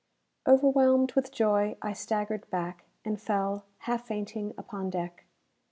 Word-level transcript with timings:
Overwhelmed 0.47 1.11
with 1.13 1.31
joy, 1.31 1.77
I 1.79 1.93
staggered 1.93 2.49
back, 2.49 2.85
and 3.05 3.21
fell, 3.21 3.65
half 3.81 4.07
fainting, 4.07 4.55
upon 4.57 4.89
deck. 4.89 5.25